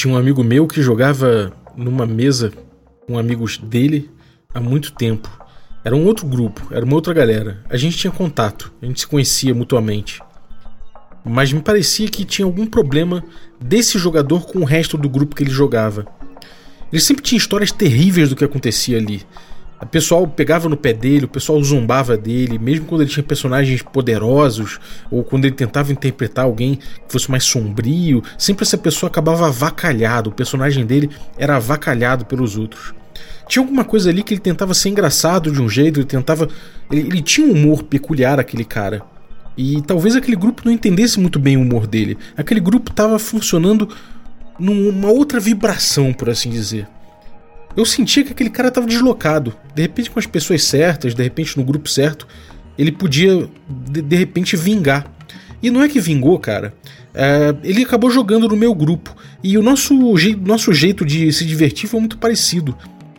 [0.00, 2.50] Tinha um amigo meu que jogava numa mesa
[3.06, 4.10] com amigos dele
[4.54, 5.28] há muito tempo.
[5.84, 7.62] Era um outro grupo, era uma outra galera.
[7.68, 10.22] A gente tinha contato, a gente se conhecia mutuamente.
[11.22, 13.22] Mas me parecia que tinha algum problema
[13.60, 16.06] desse jogador com o resto do grupo que ele jogava.
[16.90, 19.22] Ele sempre tinha histórias terríveis do que acontecia ali.
[19.82, 23.80] O pessoal pegava no pé dele, o pessoal zombava dele, mesmo quando ele tinha personagens
[23.80, 24.78] poderosos,
[25.10, 30.28] ou quando ele tentava interpretar alguém que fosse mais sombrio, sempre essa pessoa acabava avacalhado,
[30.28, 31.08] o personagem dele
[31.38, 32.92] era avacalhado pelos outros.
[33.48, 36.48] Tinha alguma coisa ali que ele tentava ser engraçado de um jeito, ele tentava.
[36.90, 39.02] Ele, ele tinha um humor peculiar, aquele cara.
[39.56, 42.16] E talvez aquele grupo não entendesse muito bem o humor dele.
[42.36, 43.88] Aquele grupo estava funcionando
[44.58, 46.86] numa outra vibração, por assim dizer.
[47.76, 49.54] Eu sentia que aquele cara estava deslocado.
[49.74, 52.26] De repente, com as pessoas certas, de repente no grupo certo,
[52.76, 55.06] ele podia de, de repente vingar.
[55.62, 56.74] E não é que vingou, cara.
[57.14, 59.14] É, ele acabou jogando no meu grupo.
[59.42, 59.94] E o nosso,
[60.40, 62.76] nosso jeito de se divertir foi muito parecido.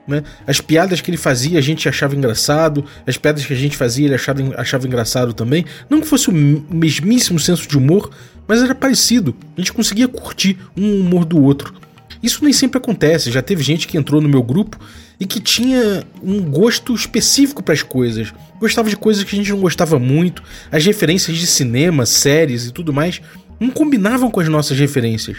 [0.08, 0.24] Né?
[0.48, 4.06] As piadas que ele fazia a gente achava engraçado, as piadas que a gente fazia
[4.06, 5.66] ele achava, achava engraçado também.
[5.90, 8.10] Não que fosse o mesmíssimo senso de humor,
[8.48, 9.36] mas era parecido.
[9.56, 11.74] A gente conseguia curtir um humor do outro.
[12.22, 13.32] Isso nem sempre acontece.
[13.32, 14.80] Já teve gente que entrou no meu grupo
[15.20, 18.34] e que tinha um gosto específico para as coisas.
[18.60, 20.44] Gostava de coisas que a gente não gostava muito.
[20.72, 23.22] As referências de cinema, séries e tudo mais
[23.60, 25.38] não combinavam com as nossas referências.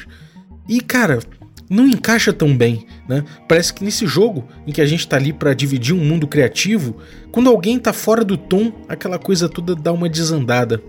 [0.69, 1.19] E cara,
[1.69, 3.25] não encaixa tão bem, né?
[3.49, 6.99] Parece que nesse jogo em que a gente tá ali para dividir um mundo criativo,
[7.33, 10.83] quando alguém tá fora do tom, aquela coisa toda dá uma desandada.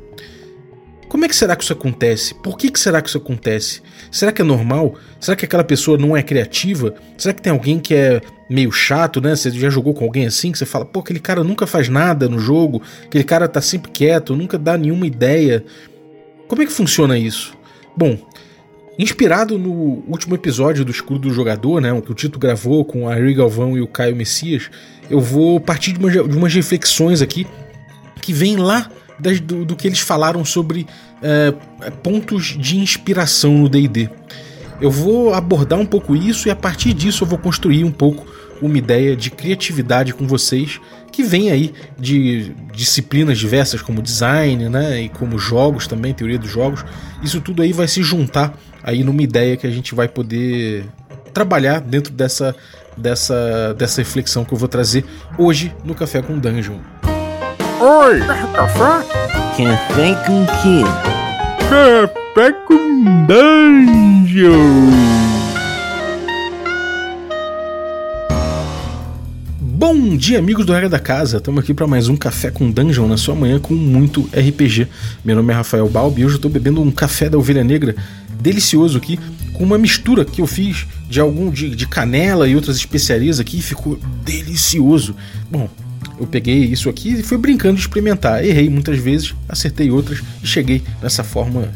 [1.13, 2.33] Como é que será que isso acontece?
[2.33, 3.83] Por que, que será que isso acontece?
[4.09, 4.95] Será que é normal?
[5.19, 6.95] Será que aquela pessoa não é criativa?
[7.15, 8.19] Será que tem alguém que é
[8.49, 9.35] meio chato, né?
[9.35, 12.27] Você já jogou com alguém assim que você fala, pô, aquele cara nunca faz nada
[12.27, 15.63] no jogo, aquele cara tá sempre quieto, nunca dá nenhuma ideia.
[16.47, 17.55] Como é que funciona isso?
[17.95, 18.17] Bom,
[18.97, 23.13] Inspirado no último episódio do Escudo do Jogador, né, que o Tito gravou com a
[23.13, 24.69] Ari Galvão e o Caio Messias,
[25.09, 27.45] eu vou partir de, de umas reflexões aqui
[28.21, 28.89] que vêm lá
[29.23, 30.85] das, do, do, que eles falaram sobre
[31.21, 31.51] é,
[32.03, 34.09] pontos de inspiração no DD.
[34.81, 38.27] Eu vou abordar um pouco isso e a partir disso eu vou construir um pouco
[38.61, 40.79] uma ideia de criatividade com vocês
[41.11, 46.49] que vem aí de disciplinas diversas como design, né, e como jogos também, teoria dos
[46.49, 46.83] jogos.
[47.21, 50.85] Isso tudo aí vai se juntar aí numa ideia que a gente vai poder
[51.33, 52.55] trabalhar dentro dessa
[52.95, 55.03] dessa dessa reflexão que eu vou trazer
[55.37, 56.79] hoje no Café com Dungeon.
[57.85, 58.17] Oi,
[58.55, 59.05] café?
[59.57, 60.83] Café com quê?
[61.69, 64.53] Café com Dungeon.
[69.59, 71.39] Bom dia, amigos do Regra da Casa.
[71.39, 74.87] Estamos aqui para mais um café com Dungeon na sua manhã com muito RPG.
[75.25, 77.97] Meu nome é Rafael Balbi e hoje eu estou bebendo um café da Ovelha Negra
[78.39, 79.19] delicioso aqui,
[79.51, 83.57] com uma mistura que eu fiz de algum de, de canela e outras especiarias aqui
[83.57, 85.13] e ficou delicioso.
[85.51, 85.69] Bom,
[86.23, 88.43] eu peguei isso aqui e fui brincando de experimentar.
[88.43, 91.69] Errei muitas vezes, acertei outras e cheguei nessa forma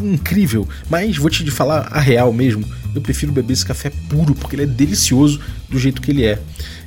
[0.00, 0.68] incrível.
[0.90, 2.64] Mas vou te falar a real mesmo.
[2.94, 6.38] Eu prefiro beber esse café puro porque ele é delicioso do jeito que ele é.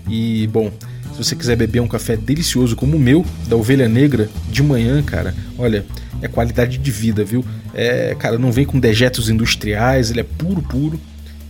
[0.08, 0.72] E, bom,
[1.14, 5.02] se você quiser beber um café delicioso como o meu, da Ovelha Negra, de manhã,
[5.02, 5.86] cara, olha,
[6.22, 7.44] é qualidade de vida, viu?
[7.74, 11.00] É, cara, não vem com dejetos industriais, ele é puro, puro.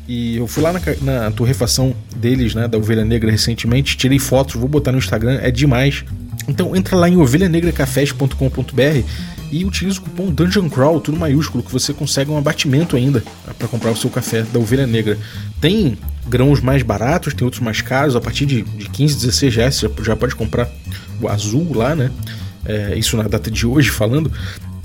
[0.07, 4.55] E eu fui lá na, na torrefação deles, né, da Ovelha Negra recentemente, tirei fotos,
[4.55, 6.03] vou botar no Instagram, é demais.
[6.47, 9.03] Então entra lá em ovelhanegracafés.com.br
[9.51, 13.23] e utiliza o cupom Dungeon Crawl, tudo maiúsculo, que você consegue um abatimento ainda
[13.57, 15.17] para comprar o seu café da Ovelha Negra.
[15.59, 19.75] Tem grãos mais baratos, tem outros mais caros, a partir de, de 15, 16 reais
[19.75, 20.69] você já pode comprar
[21.21, 22.11] o azul lá, né?
[22.65, 24.31] É, isso na data de hoje falando.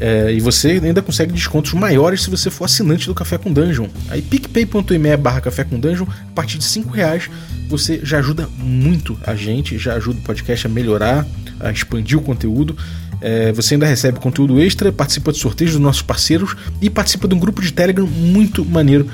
[0.00, 3.86] É, e você ainda consegue descontos maiores se você for assinante do Café com Dungeon.
[4.08, 7.28] Aí picpay.me barra Café com Dungeon, a partir de 5 reais
[7.68, 11.24] você já ajuda muito a gente, já ajuda o podcast a melhorar,
[11.60, 12.76] a expandir o conteúdo.
[13.20, 17.34] É, você ainda recebe conteúdo extra, participa de sorteios dos nossos parceiros e participa de
[17.34, 19.08] um grupo de Telegram muito maneiro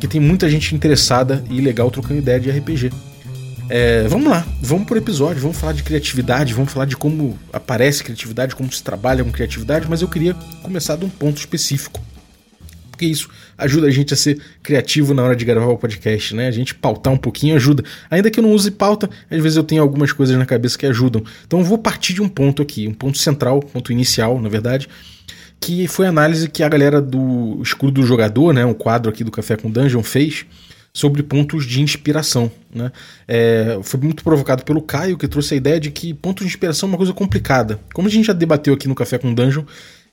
[0.00, 2.90] que tem muita gente interessada e legal trocando ideia de RPG.
[3.74, 8.04] É, vamos lá, vamos por episódio, vamos falar de criatividade, vamos falar de como aparece
[8.04, 11.98] criatividade, como se trabalha com criatividade, mas eu queria começar de um ponto específico.
[12.90, 16.48] Porque isso ajuda a gente a ser criativo na hora de gravar o podcast, né?
[16.48, 17.82] A gente pautar um pouquinho ajuda.
[18.10, 20.84] Ainda que eu não use pauta, às vezes eu tenho algumas coisas na cabeça que
[20.84, 21.24] ajudam.
[21.46, 24.86] Então eu vou partir de um ponto aqui, um ponto central, ponto inicial, na verdade,
[25.58, 29.24] que foi a análise que a galera do Escudo do Jogador, né, um quadro aqui
[29.24, 30.44] do Café com Dungeon, fez
[30.94, 32.50] sobre pontos de inspiração.
[32.74, 32.92] Né?
[33.26, 36.88] É, foi muito provocado pelo Caio, que trouxe a ideia de que pontos de inspiração
[36.88, 37.80] é uma coisa complicada.
[37.94, 39.64] Como a gente já debateu aqui no Café com Dungeon,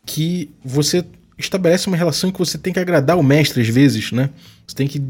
[0.06, 1.04] que você
[1.38, 4.30] estabelece uma relação que você tem que agradar o mestre às vezes, né?
[4.66, 5.02] Você tem que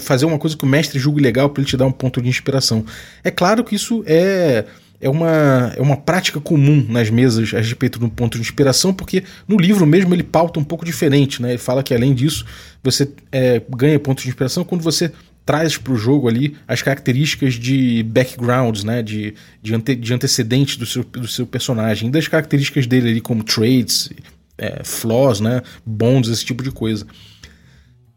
[0.00, 2.28] fazer uma coisa que o mestre julgue legal para ele te dar um ponto de
[2.28, 2.84] inspiração.
[3.24, 4.64] É claro que isso é
[5.02, 9.24] é uma, é uma prática comum nas mesas a respeito do ponto de inspiração, porque
[9.48, 11.50] no livro mesmo ele pauta um pouco diferente, né?
[11.50, 12.46] Ele fala que além disso
[12.82, 15.12] você é, ganha ponto de inspiração quando você
[15.44, 20.76] traz para o jogo ali as características de backgrounds, né, de, de, ante, de antecedentes
[20.76, 24.08] do seu, do seu personagem, das características dele ali como traits,
[24.56, 27.04] é, flaws, né, bonds, esse tipo de coisa.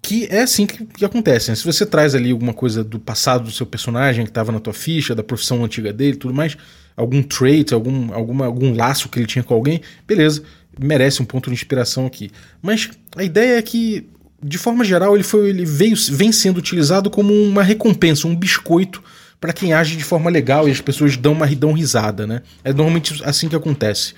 [0.06, 1.50] Que é assim que, que acontece.
[1.50, 1.56] Né?
[1.56, 4.72] Se você traz ali alguma coisa do passado do seu personagem que estava na tua
[4.72, 6.56] ficha, da profissão antiga dele tudo mais,
[6.96, 10.44] algum trait, algum, alguma, algum laço que ele tinha com alguém, beleza,
[10.80, 12.30] merece um ponto de inspiração aqui.
[12.62, 14.08] Mas a ideia é que
[14.44, 19.04] de forma geral, ele, foi, ele veio, vem sendo utilizado como uma recompensa, um biscoito
[19.40, 22.42] para quem age de forma legal e as pessoas dão uma dão risada, né?
[22.64, 24.14] É normalmente assim que acontece.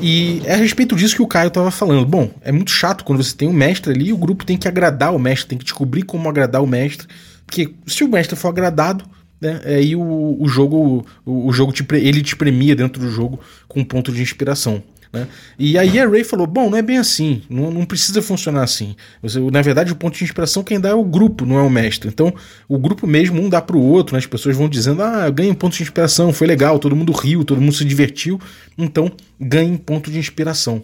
[0.00, 2.04] E é a respeito disso que o Caio estava falando.
[2.04, 5.14] Bom, é muito chato quando você tem um mestre ali, o grupo tem que agradar
[5.14, 7.06] o mestre, tem que descobrir como agradar o mestre,
[7.46, 9.04] porque se o mestre for agradado,
[9.40, 13.40] né, aí o, o jogo o, o jogo te, ele te premia dentro do jogo
[13.68, 14.82] com um ponto de inspiração.
[15.16, 15.28] Né?
[15.58, 18.94] E aí a Ray falou: bom, não é bem assim, não, não precisa funcionar assim.
[19.22, 21.70] Você, na verdade, o ponto de inspiração quem dá é o grupo, não é o
[21.70, 22.08] mestre.
[22.08, 22.32] Então,
[22.68, 24.18] o grupo mesmo, um dá para o outro, né?
[24.18, 27.44] as pessoas vão dizendo: ah, ganhei um ponto de inspiração, foi legal, todo mundo riu,
[27.44, 28.40] todo mundo se divertiu,
[28.76, 29.10] então
[29.40, 30.82] ganhe um ponto de inspiração.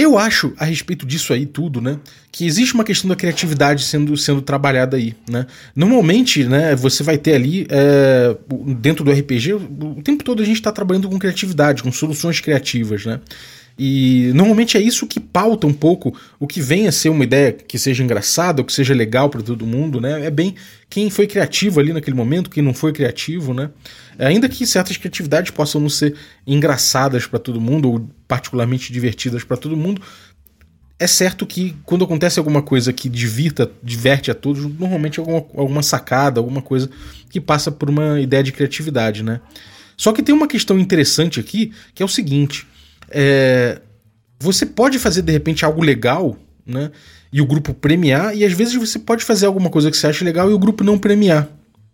[0.00, 1.98] Eu acho, a respeito disso aí tudo, né,
[2.30, 5.44] que existe uma questão da criatividade sendo, sendo trabalhada aí, né.
[5.74, 8.36] Normalmente, né, você vai ter ali, é,
[8.76, 13.04] dentro do RPG, o tempo todo a gente está trabalhando com criatividade, com soluções criativas,
[13.04, 13.18] né.
[13.78, 17.52] E normalmente é isso que pauta um pouco o que vem a ser uma ideia
[17.52, 20.26] que seja engraçada, ou que seja legal para todo mundo, né?
[20.26, 20.56] É bem
[20.90, 23.70] quem foi criativo ali naquele momento, quem não foi criativo, né?
[24.18, 26.16] Ainda que certas criatividades possam não ser
[26.46, 30.02] engraçadas para todo mundo ou particularmente divertidas para todo mundo,
[30.98, 35.46] é certo que quando acontece alguma coisa que divirta, diverte a todos, normalmente é alguma,
[35.54, 36.90] alguma sacada, alguma coisa
[37.30, 39.40] que passa por uma ideia de criatividade, né?
[39.96, 42.66] Só que tem uma questão interessante aqui, que é o seguinte:
[43.10, 43.80] é,
[44.40, 46.36] você pode fazer de repente algo legal,
[46.66, 46.90] né?
[47.32, 50.24] E o grupo premiar, e às vezes você pode fazer alguma coisa que você acha
[50.24, 51.48] legal e o grupo não premiar.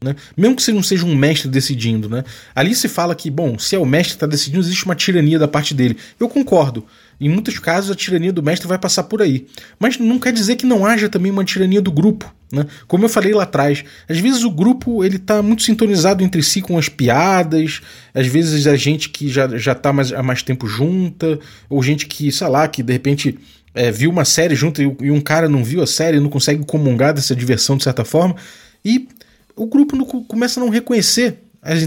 [0.05, 0.15] Né?
[0.37, 2.23] Mesmo que você não seja um mestre decidindo, né?
[2.55, 5.39] Ali se fala que, bom, se é o mestre que está decidindo, existe uma tirania
[5.39, 5.97] da parte dele.
[6.21, 6.85] Eu concordo.
[7.19, 9.47] Em muitos casos, a tirania do mestre vai passar por aí.
[9.79, 12.31] Mas não quer dizer que não haja também uma tirania do grupo.
[12.53, 12.67] Né?
[12.87, 16.61] Como eu falei lá atrás, às vezes o grupo ele está muito sintonizado entre si
[16.61, 17.81] com as piadas,
[18.13, 21.39] às vezes a gente que já, já tá mais, há mais tempo junta,
[21.71, 23.39] ou gente que, sei lá, que de repente
[23.75, 26.65] é, viu uma série junto e, e um cara não viu a série, não consegue
[26.67, 28.37] comungar dessa diversão de certa forma,
[28.85, 29.09] e
[29.57, 31.83] o grupo não, começa a não reconhecer as,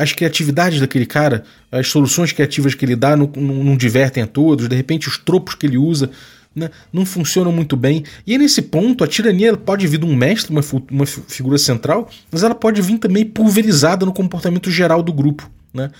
[0.00, 4.26] as criatividades daquele cara, as soluções criativas que ele dá não, não, não divertem a
[4.26, 6.10] todos, de repente os tropos que ele usa
[6.54, 8.04] né, não funcionam muito bem.
[8.26, 12.10] E é nesse ponto, a tirania pode vir de um mestre, uma, uma figura central,
[12.32, 15.48] mas ela pode vir também pulverizada no comportamento geral do grupo.
[15.72, 15.90] Né?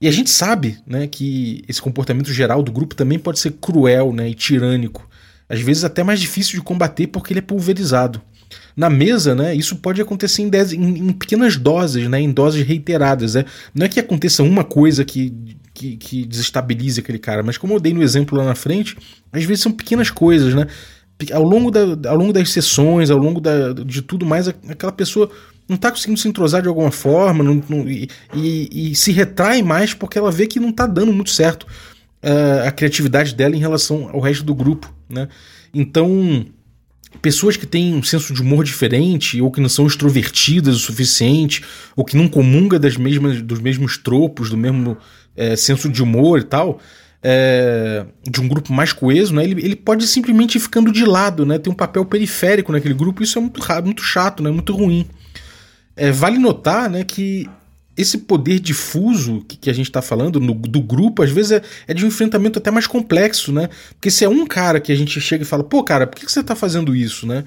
[0.00, 4.12] E a gente sabe né, que esse comportamento geral do grupo também pode ser cruel
[4.12, 5.08] né, e tirânico.
[5.48, 8.20] Às vezes até mais difícil de combater porque ele é pulverizado
[8.76, 12.66] na mesa, né, isso pode acontecer em, dez, em, em, pequenas doses, né, em doses
[12.66, 13.34] reiteradas.
[13.34, 13.44] Né?
[13.74, 15.32] Não é que aconteça uma coisa que,
[15.72, 18.96] que, que, desestabilize aquele cara, mas como eu dei no exemplo lá na frente,
[19.32, 20.66] às vezes são pequenas coisas, né?
[21.32, 25.30] Ao longo, da, ao longo das sessões, ao longo da, de tudo mais, aquela pessoa
[25.66, 29.62] não está conseguindo se entrosar de alguma forma não, não, e, e, e, se retrai
[29.62, 31.66] mais porque ela vê que não está dando muito certo
[32.22, 35.28] uh, a criatividade dela em relação ao resto do grupo, né?
[35.72, 36.44] Então
[37.20, 41.62] pessoas que têm um senso de humor diferente, ou que não são extrovertidas o suficiente,
[41.94, 44.96] ou que não comungam das mesmas, dos mesmos tropos, do mesmo
[45.36, 46.80] é, senso de humor e tal,
[47.22, 51.44] é, de um grupo mais coeso, né, ele, ele pode simplesmente ir ficando de lado,
[51.44, 55.06] né, ter um papel periférico naquele grupo, isso é muito, muito chato, né, muito ruim.
[55.96, 57.48] É, vale notar né, que
[57.96, 61.62] esse poder difuso que, que a gente está falando no, do grupo, às vezes é,
[61.88, 63.70] é, de um enfrentamento até mais complexo, né?
[63.94, 66.26] Porque se é um cara que a gente chega e fala, pô, cara, por que,
[66.26, 67.44] que você está fazendo isso, né?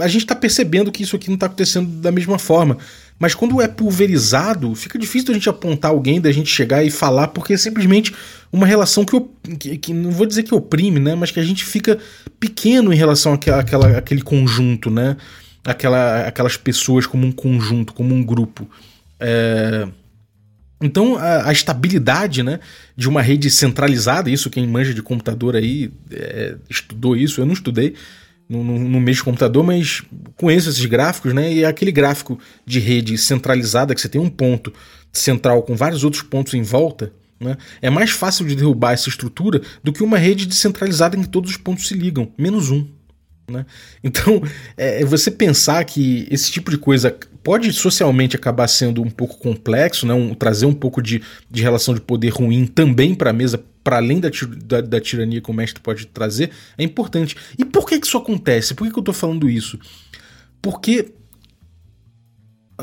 [0.00, 2.78] A gente está percebendo que isso aqui não está acontecendo da mesma forma.
[3.18, 7.28] Mas quando é pulverizado, fica difícil a gente apontar alguém, da gente chegar e falar,
[7.28, 8.14] porque é simplesmente
[8.52, 9.20] uma relação que,
[9.56, 11.14] que, que, não vou dizer que oprime, né?
[11.14, 11.98] Mas que a gente fica
[12.40, 15.16] pequeno em relação àquela, àquela, àquele conjunto, né?
[15.64, 18.68] Aquela, aquelas pessoas como um conjunto, como um grupo.
[19.18, 19.88] É...
[20.80, 22.60] Então a, a, estabilidade né,
[22.94, 27.54] de uma rede centralizada, isso quem manja de computador aí é, estudou isso, eu não
[27.54, 27.94] estudei
[28.48, 30.02] no, no, no meio de computador, mas
[30.36, 31.52] conheço esses gráficos, né?
[31.52, 34.72] E é aquele gráfico de rede centralizada que você tem um ponto
[35.12, 37.56] central com vários outros pontos em volta, Né?
[37.82, 41.50] É mais fácil de derrubar essa estrutura do que uma rede descentralizada em que todos
[41.50, 42.86] os pontos se ligam, menos um.
[43.50, 43.64] Né?
[44.02, 44.42] Então,
[44.76, 49.38] é, é, você pensar que esse tipo de coisa pode socialmente acabar sendo um pouco
[49.38, 50.12] complexo, né?
[50.12, 53.98] Um, trazer um pouco de, de relação de poder ruim também para a mesa, para
[53.98, 54.28] além da,
[54.64, 57.36] da, da, tirania que o mestre pode trazer, é importante.
[57.56, 58.74] E por que, que isso acontece?
[58.74, 59.78] Por que, que eu estou falando isso?
[60.60, 61.12] Porque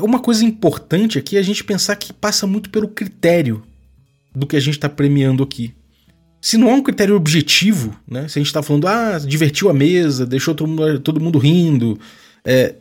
[0.00, 3.62] uma coisa importante aqui é a gente pensar que passa muito pelo critério
[4.34, 5.74] do que a gente está premiando aqui.
[6.40, 8.28] Se não há um critério objetivo, né?
[8.28, 12.00] Se a gente está falando, ah, divertiu a mesa, deixou todo mundo, todo mundo rindo,
[12.46, 12.76] é,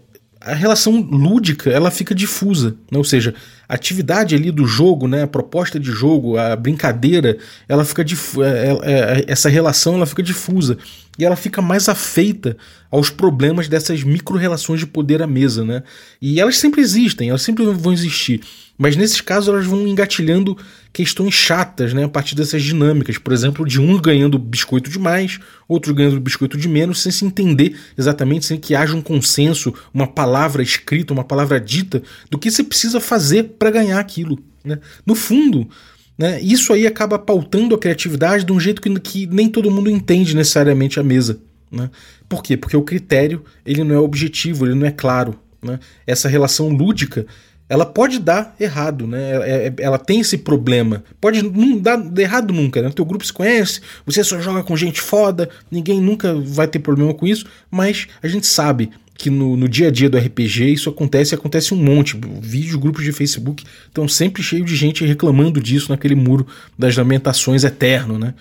[0.46, 2.98] a relação lúdica ela fica difusa, né?
[2.98, 3.34] ou seja,
[3.68, 8.06] a atividade ali do jogo, né, a proposta de jogo, a brincadeira, ela fica é,
[8.06, 10.78] é, é, essa relação ela fica difusa
[11.18, 12.58] e ela fica mais afeita
[12.94, 15.82] aos problemas dessas micro-relações de poder à mesa, né?
[16.22, 18.42] E elas sempre existem, elas sempre vão existir.
[18.78, 20.56] Mas nesses casos elas vão engatilhando
[20.94, 25.92] questões chatas, né, a partir dessas dinâmicas, por exemplo, de um ganhando biscoito demais, outro
[25.92, 30.62] ganhando biscoito de menos, sem se entender exatamente, sem que haja um consenso, uma palavra
[30.62, 34.38] escrita, uma palavra dita do que você precisa fazer para ganhar aquilo.
[34.64, 34.78] Né?
[35.04, 35.68] No fundo,
[36.16, 39.90] né, isso aí acaba pautando a criatividade de um jeito que, que nem todo mundo
[39.90, 41.40] entende necessariamente a mesa.
[41.74, 41.90] Né?
[42.34, 42.58] Por quê?
[42.58, 45.40] Porque o critério ele não é objetivo, ele não é claro.
[45.62, 45.80] Né?
[46.08, 47.28] Essa relação lúdica
[47.70, 49.32] ela pode dar errado, né?
[49.50, 51.04] É, é, ela tem esse problema.
[51.20, 52.90] Pode não dar errado nunca, né?
[52.90, 57.14] Teu grupo se conhece, você só joga com gente foda, ninguém nunca vai ter problema
[57.14, 60.90] com isso, mas a gente sabe que no, no dia a dia do RPG isso
[60.90, 62.20] acontece acontece um monte.
[62.42, 66.46] Vídeo, grupos de Facebook estão sempre cheios de gente reclamando disso naquele muro
[66.78, 68.34] das lamentações eterno, né?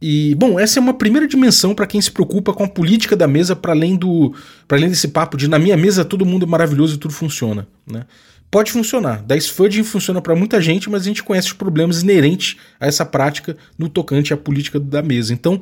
[0.00, 3.26] E, bom, essa é uma primeira dimensão para quem se preocupa com a política da
[3.26, 4.32] mesa para além do
[4.66, 7.66] para além desse papo de na minha mesa todo mundo é maravilhoso e tudo funciona,
[7.86, 8.04] né?
[8.50, 9.22] pode funcionar.
[9.26, 13.04] Dice Fudging funciona para muita gente, mas a gente conhece os problemas inerentes a essa
[13.04, 15.32] prática no tocante à política da mesa.
[15.32, 15.60] Então,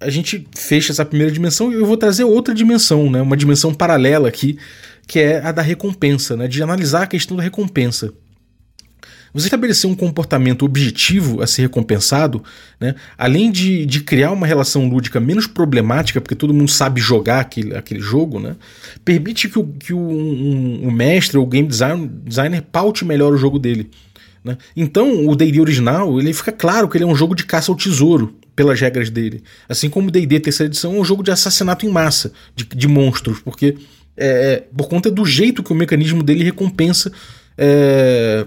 [0.00, 3.22] a gente fecha essa primeira dimensão e eu vou trazer outra dimensão, né?
[3.22, 4.58] uma dimensão paralela aqui,
[5.06, 6.46] que é a da recompensa, né?
[6.46, 8.12] de analisar a questão da recompensa.
[9.34, 12.42] Você estabelecer um comportamento objetivo a ser recompensado,
[12.78, 17.40] né, além de, de criar uma relação lúdica menos problemática, porque todo mundo sabe jogar
[17.40, 18.54] aquele, aquele jogo, né,
[19.04, 23.36] permite que o, que o, um, um mestre ou game design, designer paute melhor o
[23.36, 23.90] jogo dele.
[24.44, 24.56] Né?
[24.76, 27.76] Então, o D&D original, ele fica claro que ele é um jogo de caça ao
[27.76, 29.42] tesouro, pelas regras dele.
[29.68, 32.86] Assim como o D&D terceira edição é um jogo de assassinato em massa, de, de
[32.86, 33.76] monstros, porque
[34.16, 37.10] é, é, por conta do jeito que o mecanismo dele recompensa
[37.56, 38.46] é,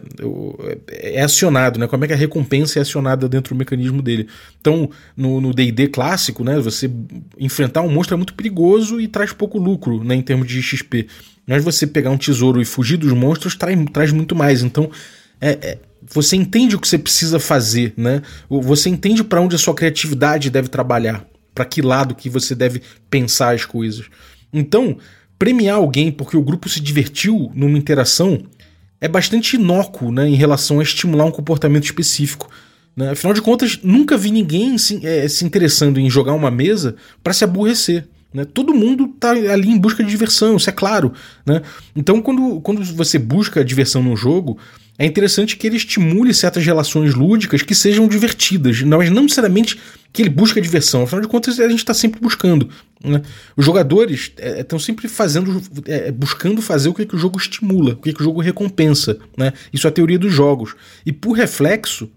[0.90, 1.88] é, acionado, né?
[1.88, 4.28] Como é que a recompensa é acionada dentro do mecanismo dele.
[4.60, 6.60] Então, no D&D clássico, né?
[6.60, 6.90] Você
[7.40, 10.16] enfrentar um monstro é muito perigoso e traz pouco lucro, né?
[10.16, 11.08] Em termos de XP.
[11.46, 14.62] Mas você pegar um tesouro e fugir dos monstros traz, traz muito mais.
[14.62, 14.92] Então,
[15.40, 18.22] é, é, você entende o que você precisa fazer, né?
[18.50, 22.82] Você entende para onde a sua criatividade deve trabalhar, para que lado que você deve
[23.10, 24.06] pensar as coisas.
[24.52, 24.98] Então,
[25.40, 28.44] premiar alguém porque o grupo se divertiu numa interação
[29.00, 32.50] é bastante inócuo né, em relação a estimular um comportamento específico.
[32.96, 33.12] Né?
[33.12, 37.34] Afinal de contas, nunca vi ninguém se, é, se interessando em jogar uma mesa para
[37.34, 38.08] se aborrecer.
[38.34, 38.44] Né?
[38.44, 41.14] Todo mundo está ali em busca de diversão, isso é claro.
[41.46, 41.62] Né?
[41.96, 44.58] Então, quando, quando você busca diversão no jogo,
[44.98, 49.80] é interessante que ele estimule certas relações lúdicas que sejam divertidas, mas não necessariamente
[50.12, 51.04] que ele busca diversão.
[51.04, 52.68] Afinal de contas, a gente está sempre buscando.
[53.04, 53.22] Né?
[53.56, 57.94] Os jogadores estão é, sempre fazendo, é, buscando fazer o que, que, o jogo estimula,
[57.94, 59.18] o que, que o jogo recompensa.
[59.38, 59.54] Né?
[59.72, 60.76] Isso é a teoria dos jogos.
[61.06, 62.10] E por reflexo,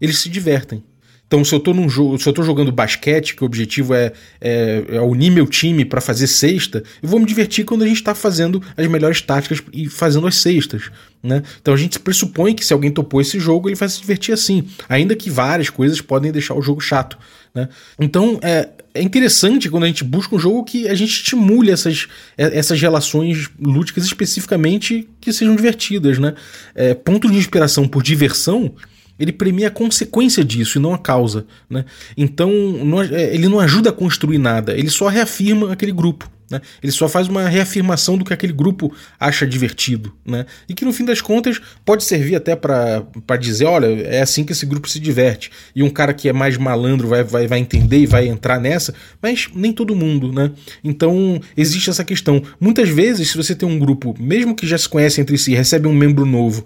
[0.00, 0.82] eles se divertem.
[1.26, 4.12] Então, se eu tô num jogo, se eu tô jogando basquete, que o objetivo é,
[4.40, 7.96] é, é unir meu time para fazer cesta, eu vou me divertir quando a gente
[7.96, 10.90] está fazendo as melhores táticas e fazendo as cestas.
[11.22, 11.42] Né?
[11.60, 14.68] Então a gente pressupõe que se alguém topou esse jogo, ele vai se divertir assim.
[14.88, 17.18] Ainda que várias coisas podem deixar o jogo chato.
[17.54, 17.68] Né?
[17.98, 22.06] Então é, é interessante quando a gente busca um jogo que a gente estimule essas,
[22.36, 26.18] é, essas relações lúdicas especificamente que sejam divertidas.
[26.18, 26.34] Né?
[26.74, 28.74] É, ponto de inspiração por diversão
[29.18, 31.46] ele premia a consequência disso e não a causa.
[31.68, 31.84] Né?
[32.16, 36.30] Então, não, é, ele não ajuda a construir nada, ele só reafirma aquele grupo.
[36.50, 36.60] Né?
[36.82, 40.12] Ele só faz uma reafirmação do que aquele grupo acha divertido.
[40.24, 40.44] Né?
[40.68, 44.52] E que no fim das contas pode servir até para dizer: olha, é assim que
[44.52, 45.50] esse grupo se diverte.
[45.74, 48.94] E um cara que é mais malandro vai, vai, vai entender e vai entrar nessa,
[49.22, 50.32] mas nem todo mundo.
[50.32, 50.50] Né?
[50.82, 52.42] Então existe essa questão.
[52.60, 55.88] Muitas vezes, se você tem um grupo, mesmo que já se conhece entre si, recebe
[55.88, 56.64] um membro novo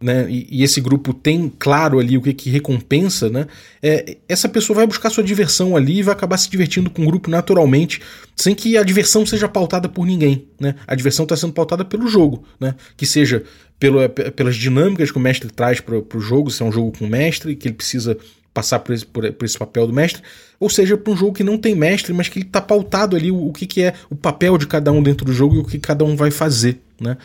[0.00, 3.46] né, e, e, esse grupo tem claro ali o que, que recompensa, né,
[3.82, 7.06] é, essa pessoa vai buscar sua diversão ali e vai acabar se divertindo com o
[7.06, 8.02] grupo naturalmente,
[8.36, 10.46] sem que a diversão seja pautada por ninguém.
[10.60, 10.74] Né?
[10.86, 12.74] A diversão está sendo pautada pelo jogo, né?
[12.96, 13.42] que seja
[13.78, 17.06] pelo, pelas dinâmicas que o mestre traz para o jogo, se é um jogo com
[17.06, 18.18] mestre, que ele precisa
[18.52, 20.22] passar por esse, por, por esse papel do mestre,
[20.58, 23.30] ou seja, para um jogo que não tem mestre, mas que ele está pautado ali
[23.30, 25.64] o, o que, que é o papel de cada um dentro do jogo e o
[25.64, 26.80] que cada um vai fazer.
[26.98, 27.18] Né?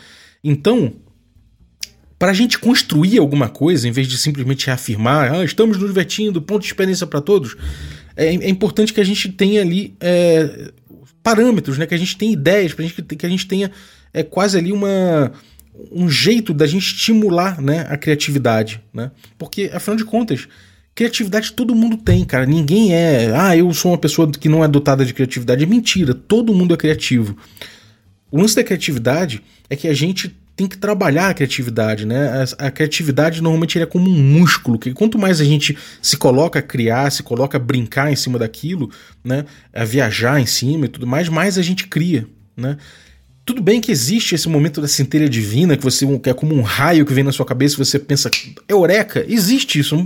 [0.44, 0.92] Então,
[2.22, 6.40] para a gente construir alguma coisa, em vez de simplesmente reafirmar, ah, estamos nos divertindo,
[6.40, 7.56] ponto de experiência para todos,
[8.14, 10.70] é, é, importante que a gente tenha ali é,
[11.20, 11.84] parâmetros, né?
[11.84, 13.72] que a gente tenha ideias, pra gente, que a gente tenha
[14.14, 15.32] é, quase ali uma,
[15.90, 18.80] um jeito da gente estimular né, a criatividade.
[18.94, 19.10] Né?
[19.36, 20.46] Porque, afinal de contas,
[20.94, 22.46] criatividade todo mundo tem, cara.
[22.46, 25.64] Ninguém é, ah, eu sou uma pessoa que não é dotada de criatividade.
[25.64, 27.36] É mentira, todo mundo é criativo.
[28.30, 32.44] O lance da criatividade é que a gente tem que trabalhar a criatividade, né?
[32.58, 36.58] A, a criatividade normalmente é como um músculo, que quanto mais a gente se coloca
[36.58, 38.90] a criar, se coloca a brincar em cima daquilo,
[39.24, 39.44] né?
[39.72, 42.76] A viajar em cima e tudo mais, mais a gente cria, né?
[43.44, 46.62] Tudo bem que existe esse momento da centelha divina, que você que é como um
[46.62, 48.30] raio que vem na sua cabeça e você pensa,
[48.68, 49.96] eureka, existe isso.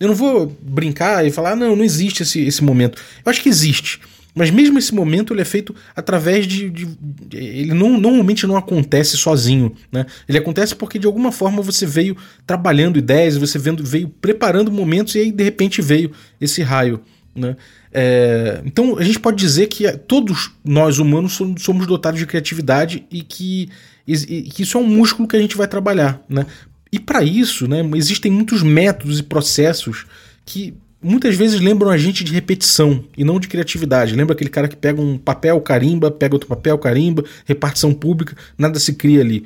[0.00, 2.98] Eu não vou brincar e falar, não, não existe esse, esse momento.
[3.22, 4.00] Eu acho que existe.
[4.38, 6.70] Mas mesmo esse momento ele é feito através de.
[6.70, 6.88] de,
[7.32, 9.74] ele não, normalmente não acontece sozinho.
[9.90, 10.06] Né?
[10.28, 12.16] Ele acontece porque de alguma forma você veio
[12.46, 17.00] trabalhando ideias, você vendo, veio preparando momentos e aí de repente veio esse raio.
[17.34, 17.56] Né?
[17.92, 23.22] É, então a gente pode dizer que todos nós humanos somos dotados de criatividade e
[23.22, 23.68] que,
[24.06, 26.22] e que isso é um músculo que a gente vai trabalhar.
[26.28, 26.46] Né?
[26.92, 30.06] E para isso, né, existem muitos métodos e processos
[30.44, 34.14] que muitas vezes lembram a gente de repetição e não de criatividade.
[34.14, 38.78] Lembra aquele cara que pega um papel, carimba, pega outro papel, carimba, repartição pública, nada
[38.78, 39.44] se cria ali.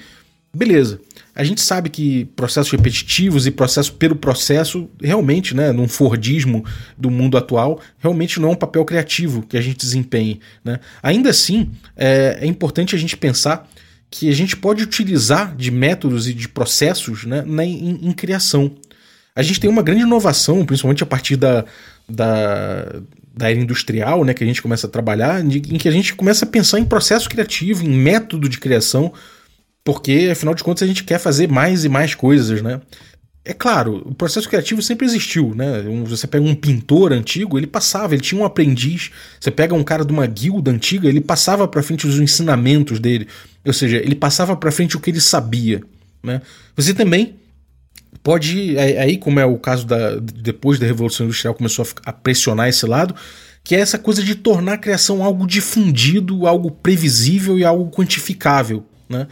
[0.54, 1.00] Beleza.
[1.35, 6.62] A gente sabe que processos repetitivos e processo pelo processo, realmente, né, num Fordismo
[6.97, 10.40] do mundo atual, realmente não é um papel criativo que a gente desempenhe.
[10.62, 10.78] Né?
[11.02, 13.66] Ainda assim, é, é importante a gente pensar
[14.11, 18.71] que a gente pode utilizar de métodos e de processos né, na, em, em criação
[19.35, 21.65] a gente tem uma grande inovação, principalmente a partir da,
[22.09, 23.01] da,
[23.35, 26.45] da era industrial, né, que a gente começa a trabalhar, em que a gente começa
[26.45, 29.12] a pensar em processo criativo, em método de criação,
[29.83, 32.80] porque afinal de contas a gente quer fazer mais e mais coisas, né?
[33.45, 35.83] É claro, o processo criativo sempre existiu, né?
[36.06, 39.11] Você pega um pintor antigo, ele passava, ele tinha um aprendiz.
[39.41, 43.26] Você pega um cara de uma guilda antiga, ele passava para frente os ensinamentos dele,
[43.65, 45.83] ou seja, ele passava para frente o que ele sabia,
[46.23, 46.41] né?
[46.76, 47.35] Você também
[48.23, 48.76] pode.
[48.76, 50.17] É, aí, como é o caso da.
[50.17, 53.15] Depois da Revolução Industrial, começou a, pressionar esse lado,
[53.65, 58.85] que é essa coisa de tornar a criação algo difundido, algo previsível e algo quantificável.
[59.08, 59.26] Né?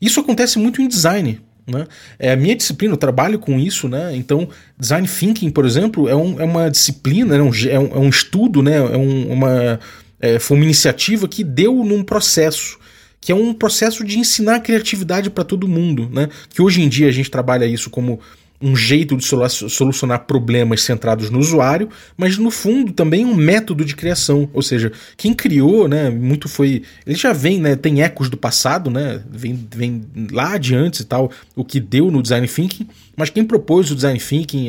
[0.00, 1.40] Isso acontece muito em design.
[1.66, 1.86] Né?
[2.18, 4.16] É a minha disciplina, eu trabalho com isso, né?
[4.16, 8.08] Então, design thinking, por exemplo, é, um, é uma disciplina, é um, é um, é
[8.08, 8.76] estudo, né?
[8.76, 9.78] É um, uma,
[10.20, 12.80] é, foi uma iniciativa que deu num processo
[13.22, 16.28] que é um processo de ensinar criatividade para todo mundo, né?
[16.50, 18.20] Que hoje em dia a gente trabalha isso como
[18.60, 23.96] um jeito de solucionar problemas centrados no usuário, mas no fundo também um método de
[23.96, 24.48] criação.
[24.52, 26.82] Ou seja, quem criou, né, muito foi.
[27.04, 31.30] Ele já vem, né, tem ecos do passado, né, vem, vem lá adiante e tal,
[31.56, 34.68] o que deu no design thinking, mas quem propôs o design thinking,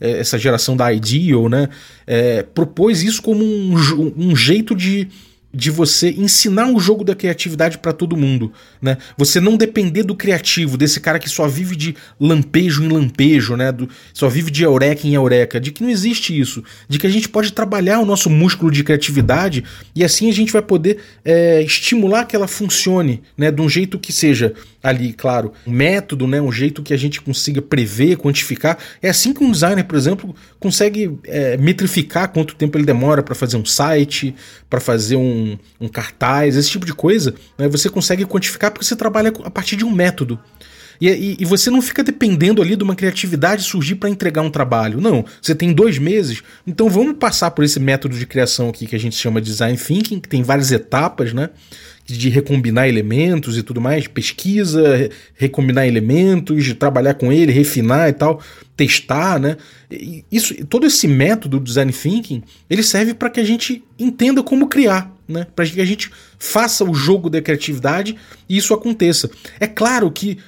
[0.00, 1.68] essa geração da Ideal, né,
[2.06, 3.74] é, propôs isso como um,
[4.16, 5.08] um jeito de
[5.52, 8.96] de você ensinar o jogo da criatividade para todo mundo, né?
[9.16, 13.72] Você não depender do criativo, desse cara que só vive de lampejo em lampejo, né?
[13.72, 17.10] Do, só vive de eureka em eureka, de que não existe isso, de que a
[17.10, 21.62] gente pode trabalhar o nosso músculo de criatividade e assim a gente vai poder é,
[21.62, 23.50] estimular que ela funcione, né?
[23.50, 26.40] De um jeito que seja ali, claro, um método, né?
[26.40, 28.78] Um jeito que a gente consiga prever, quantificar.
[29.02, 33.34] É assim que um designer, por exemplo, consegue é, metrificar quanto tempo ele demora para
[33.34, 34.34] fazer um site,
[34.68, 35.40] para fazer um
[35.80, 39.76] um, cartaz, esse tipo de coisa, né, você consegue quantificar porque você trabalha a partir
[39.76, 40.38] de um método.
[41.00, 44.50] E, e, e, você não fica dependendo ali de uma criatividade surgir para entregar um
[44.50, 45.00] trabalho.
[45.00, 48.94] Não, você tem dois meses, então vamos passar por esse método de criação aqui que
[48.94, 51.48] a gente chama de design thinking, que tem várias etapas, né?
[52.16, 58.40] De recombinar elementos e tudo mais, pesquisa, recombinar elementos, trabalhar com ele, refinar e tal,
[58.76, 59.56] testar, né?
[60.30, 64.68] Isso, todo esse método do design thinking, ele serve para que a gente entenda como
[64.68, 65.46] criar né?
[65.54, 68.16] Para que a gente faça o jogo da criatividade
[68.48, 69.30] e isso aconteça.
[69.58, 70.38] É claro que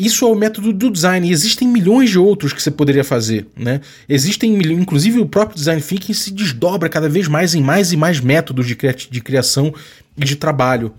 [0.00, 1.28] isso é o método do design.
[1.28, 3.80] E existem milhões de outros que você poderia fazer, né?
[4.08, 8.20] Existem, inclusive o próprio design thinking se desdobra cada vez mais em mais e mais
[8.20, 8.76] métodos de,
[9.10, 9.74] de criação
[10.16, 10.92] e de trabalho.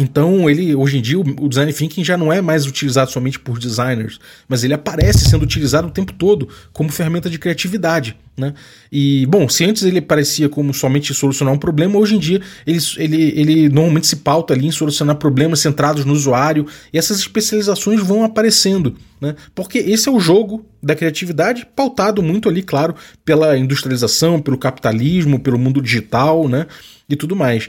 [0.00, 3.58] Então, ele hoje em dia o design thinking já não é mais utilizado somente por
[3.58, 8.54] designers, mas ele aparece sendo utilizado o tempo todo como ferramenta de criatividade, né?
[8.90, 12.78] E bom, se antes ele parecia como somente solucionar um problema, hoje em dia ele,
[12.96, 18.00] ele, ele normalmente se pauta ali em solucionar problemas centrados no usuário e essas especializações
[18.00, 19.34] vão aparecendo, né?
[19.54, 25.38] Porque esse é o jogo da criatividade pautado muito ali, claro, pela industrialização, pelo capitalismo,
[25.38, 26.66] pelo mundo digital, né?
[27.06, 27.68] E tudo mais.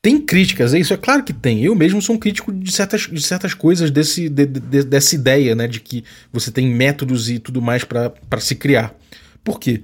[0.00, 1.64] Tem críticas, é isso, é claro que tem.
[1.64, 5.56] Eu mesmo sou um crítico de certas, de certas coisas desse, de, de, dessa ideia,
[5.56, 8.94] né, de que você tem métodos e tudo mais para se criar.
[9.42, 9.82] Por quê?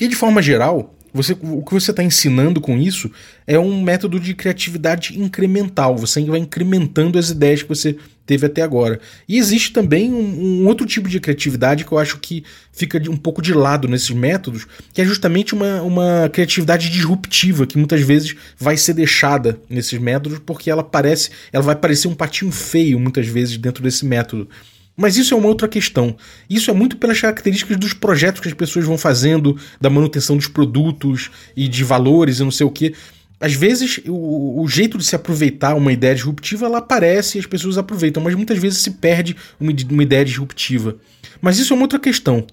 [0.00, 3.10] E de forma geral, você, o que você está ensinando com isso
[3.46, 5.96] é um método de criatividade incremental.
[5.96, 7.96] Você vai incrementando as ideias que você
[8.30, 9.00] teve até agora.
[9.28, 13.16] E existe também um, um, outro tipo de criatividade que eu acho que fica um
[13.16, 18.36] pouco de lado nesses métodos, que é justamente uma, uma criatividade disruptiva, que muitas vezes
[18.56, 23.26] vai ser deixada nesses métodos, porque ela parece, ela vai parecer um patinho feio muitas
[23.26, 24.48] vezes dentro desse método.
[24.96, 26.16] Mas isso é uma outra questão.
[26.48, 30.46] Isso é muito pelas características dos projetos que as pessoas vão fazendo, da manutenção dos
[30.46, 32.94] produtos e de valores e não sei o que.
[33.40, 37.46] Às vezes, o, o, jeito de se aproveitar uma ideia disruptiva, ela aparece e as
[37.46, 40.96] pessoas aproveitam, mas muitas vezes se perde uma, uma ideia disruptiva.
[41.40, 42.46] Mas isso é uma outra questão.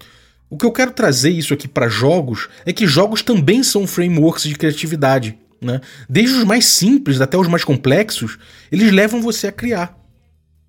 [0.48, 4.44] O que eu quero trazer isso aqui para jogos é que jogos também são frameworks
[4.44, 5.36] de criatividade.
[5.60, 5.80] Né?
[6.08, 8.38] Desde os mais simples até os mais complexos,
[8.72, 9.97] eles levam você a criar.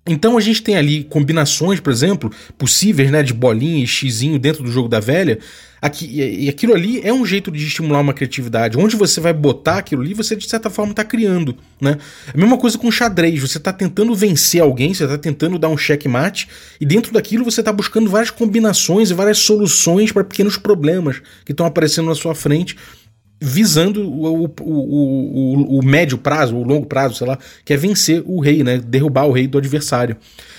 [0.06, 4.62] Então a gente tem ali combinações, por exemplo, possíveis, né, de bolinha e xizinho dentro
[4.62, 5.38] do jogo da velha.
[5.80, 8.78] Aqui, e aquilo ali é um jeito de estimular uma criatividade.
[8.78, 11.96] Onde você vai botar aquilo ali, você de certa forma está criando, né?
[12.32, 13.40] A mesma coisa com xadrez.
[13.40, 16.48] Você está tentando vencer alguém, você está tentando dar um checkmate,
[16.80, 21.52] e dentro daquilo você está buscando várias combinações e várias soluções para pequenos problemas que
[21.52, 22.76] estão aparecendo na sua frente
[23.40, 28.22] visando o, o, o, o, médio prazo, o longo prazo, sei lá, que é vencer
[28.26, 28.78] o rei, né?
[28.78, 30.16] Derrubar o rei do adversário.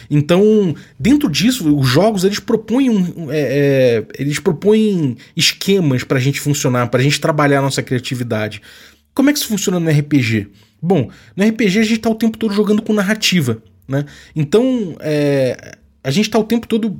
[0.09, 6.41] Então, dentro disso, os jogos eles propõem, é, é, eles propõem esquemas para a gente
[6.41, 8.61] funcionar, para a gente trabalhar a nossa criatividade.
[9.13, 10.47] Como é que isso funciona no RPG?
[10.81, 14.05] Bom, no RPG a gente está o tempo todo jogando com narrativa, né?
[14.35, 16.97] Então, é, a gente está o tempo todo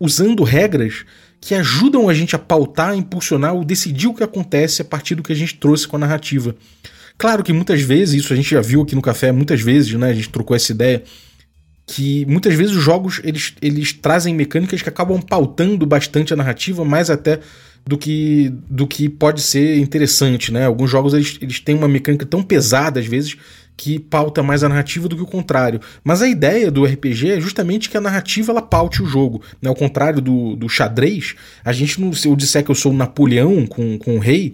[0.00, 1.04] usando regras
[1.40, 5.14] que ajudam a gente a pautar, a impulsionar ou decidir o que acontece a partir
[5.14, 6.54] do que a gente trouxe com a narrativa.
[7.16, 10.10] Claro que muitas vezes, isso a gente já viu aqui no café muitas vezes, né?
[10.10, 11.02] A gente trocou essa ideia
[11.86, 16.84] que muitas vezes os jogos eles, eles trazem mecânicas que acabam pautando bastante a narrativa,
[16.84, 17.40] mais até
[17.86, 20.66] do que do que pode ser interessante, né?
[20.66, 23.36] Alguns jogos eles, eles têm uma mecânica tão pesada às vezes
[23.80, 25.80] que pauta mais a narrativa do que o contrário.
[26.04, 29.40] Mas a ideia do RPG é justamente que a narrativa ela paute o jogo.
[29.60, 29.70] Né?
[29.70, 32.94] Ao contrário do, do xadrez, a gente não, se eu disser que eu sou o
[32.94, 34.52] Napoleão com, com o rei,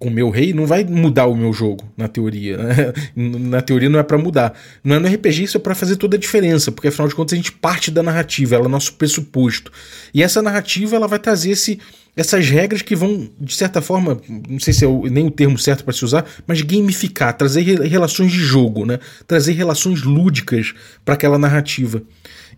[0.00, 2.56] com o meu rei, não vai mudar o meu jogo, na teoria.
[2.58, 2.92] Né?
[3.14, 4.52] Na teoria não é para mudar.
[4.82, 7.34] Não é no RPG, isso é para fazer toda a diferença, porque afinal de contas
[7.34, 9.70] a gente parte da narrativa, ela é nosso pressuposto.
[10.12, 11.78] E essa narrativa ela vai trazer esse
[12.16, 15.84] essas regras que vão, de certa forma, não sei se é nem o termo certo
[15.84, 18.98] para se usar, mas gamificar, trazer relações de jogo, né?
[19.26, 20.72] trazer relações lúdicas
[21.04, 22.02] para aquela narrativa.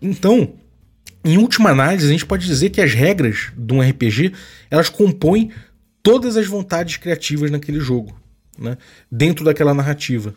[0.01, 0.53] Então,
[1.25, 4.31] em última análise, a gente pode dizer que as regras de um RPG
[4.71, 5.51] elas compõem
[6.01, 8.17] todas as vontades criativas naquele jogo,
[8.57, 8.77] né?
[9.11, 10.33] dentro daquela narrativa.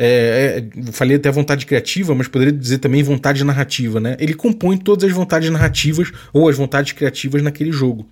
[0.00, 4.16] É, é, falei até vontade criativa, mas poderia dizer também vontade narrativa, né?
[4.20, 8.08] Ele compõe todas as vontades narrativas ou as vontades criativas naquele jogo.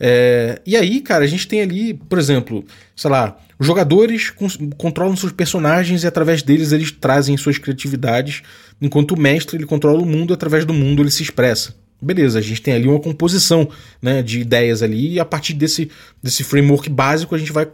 [0.00, 2.64] É, e aí, cara, a gente tem ali, por exemplo,
[2.96, 4.32] sei lá, jogadores
[4.76, 8.42] controlam seus personagens e através deles eles trazem suas criatividades,
[8.80, 11.76] enquanto o mestre ele controla o mundo através do mundo ele se expressa.
[12.00, 13.68] Beleza, a gente tem ali uma composição
[14.02, 15.88] né, de ideias ali e a partir desse,
[16.20, 17.68] desse framework básico a gente vai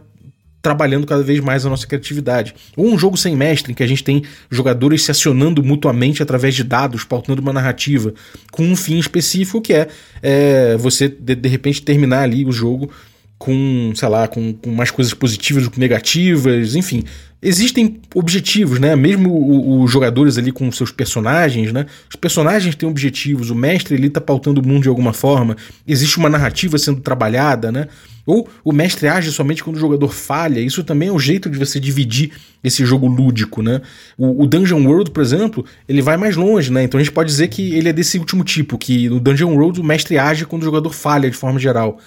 [0.61, 2.53] trabalhando cada vez mais a nossa criatividade.
[2.75, 6.55] Ou um jogo sem mestre, em que a gente tem jogadores se acionando mutuamente através
[6.55, 8.13] de dados, pautando uma narrativa,
[8.51, 9.87] com um fim específico que é,
[10.21, 12.91] é você, de, de, repente, terminar ali o jogo
[13.39, 17.05] com, sei lá, com, com mais coisas positivas do que negativas, enfim.
[17.41, 18.97] Existem objetivos, né?
[18.97, 21.85] Mesmo os jogadores ali com seus personagens, né?
[22.09, 25.55] Os personagens têm objetivos, o mestre ele tá pautando o mundo de alguma forma,
[25.87, 27.87] existe uma narrativa sendo trabalhada, né?
[28.25, 30.59] Ou o mestre age somente quando o jogador falha.
[30.59, 33.81] Isso também é um jeito de você dividir esse jogo lúdico, né?
[34.17, 36.83] O, o, Dungeon World, por exemplo, ele vai mais longe, né?
[36.83, 39.79] Então a gente pode dizer que ele é desse último tipo, que no Dungeon World
[39.79, 41.99] o mestre age quando o jogador falha de forma geral.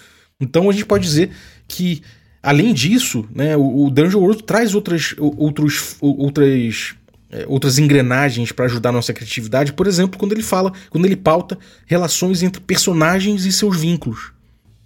[0.42, 1.30] Então a gente pode dizer
[1.66, 2.02] que,
[2.42, 6.94] além disso, né, o, o Dungeon World traz outras, outros, outras
[7.32, 11.16] é, outras engrenagens para ajudar a nossa criatividade, por exemplo, quando ele fala, quando ele
[11.16, 14.32] pauta relações entre personagens e seus vínculos.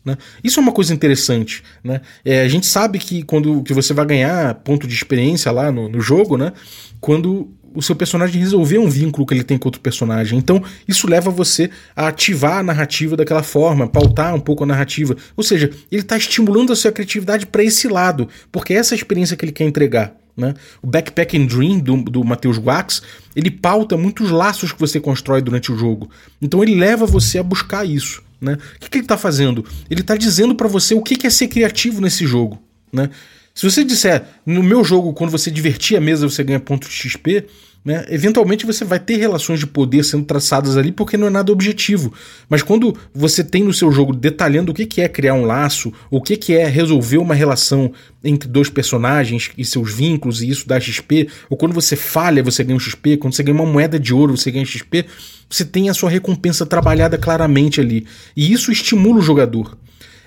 [0.05, 0.16] Né?
[0.45, 1.64] Isso é uma coisa interessante.
[1.83, 2.01] Né?
[2.25, 5.88] É, a gente sabe que quando que você vai ganhar ponto de experiência lá no,
[5.88, 6.53] no jogo, né?
[7.01, 10.39] quando o seu personagem resolver um vínculo que ele tem com outro personagem.
[10.39, 15.17] Então, isso leva você a ativar a narrativa daquela forma, pautar um pouco a narrativa.
[15.37, 19.37] Ou seja, ele está estimulando a sua criatividade para esse lado, porque é essa experiência
[19.37, 20.17] que ele quer entregar.
[20.37, 20.55] Né?
[20.83, 23.03] O Backpacking Dream do, do Matheus Wax
[23.35, 26.11] ele pauta muitos laços que você constrói durante o jogo.
[26.43, 28.23] Então ele leva você a buscar isso.
[28.41, 28.59] Né?
[28.77, 29.65] O que, que ele está fazendo?
[29.89, 32.61] Ele está dizendo para você o que, que é ser criativo nesse jogo.
[32.93, 33.09] Né?
[33.55, 36.95] Se você disser, no meu jogo, quando você divertir a mesa, você ganha pontos de
[36.95, 37.47] XP,
[37.87, 38.05] né?
[38.09, 42.12] Eventualmente você vai ter relações de poder sendo traçadas ali porque não é nada objetivo.
[42.49, 46.20] Mas quando você tem no seu jogo detalhando o que é criar um laço, o
[46.20, 47.92] que é resolver uma relação
[48.25, 52.64] entre dois personagens e seus vínculos e isso dá XP, ou quando você falha você
[52.64, 55.07] ganha um XP, quando você ganha uma moeda de ouro você ganha XP,
[55.49, 58.05] você tem a sua recompensa trabalhada claramente ali.
[58.37, 59.79] E isso estimula o jogador.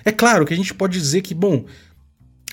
[0.02, 1.66] É claro que a gente pode dizer que, bom,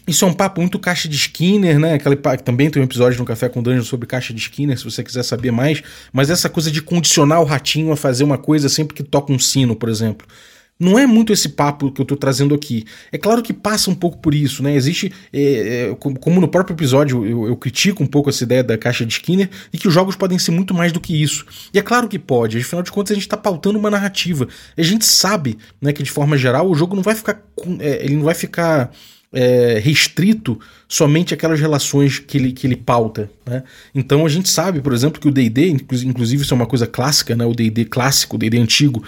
[0.07, 1.95] isso é um papo muito caixa de Skinner, né?
[1.95, 5.03] Aquele, também tem um episódio no Café com Dungeon sobre caixa de Skinner, se você
[5.03, 5.83] quiser saber mais.
[6.13, 9.37] Mas essa coisa de condicionar o ratinho a fazer uma coisa sempre que toca um
[9.37, 10.25] sino, por exemplo.
[10.79, 12.85] Não é muito esse papo que eu estou trazendo aqui.
[13.11, 14.75] É claro que passa um pouco por isso, né?
[14.75, 18.77] Existe, é, é, como no próprio episódio eu, eu, critico um pouco essa ideia da
[18.77, 21.45] caixa de Skinner e que os jogos podem ser muito mais do que isso.
[21.73, 24.47] E é claro que pode, afinal de contas a gente está pautando uma narrativa.
[24.77, 27.41] A gente sabe, né, que de forma geral o jogo não vai ficar,
[27.79, 28.91] é, ele não vai ficar
[29.31, 33.29] é, restrito somente aquelas relações que ele, que ele pauta.
[33.45, 33.63] Né?
[33.93, 37.35] Então a gente sabe, por exemplo, que o DD, inclusive isso é uma coisa clássica,
[37.35, 37.45] né?
[37.45, 39.03] o DD clássico, o DD antigo,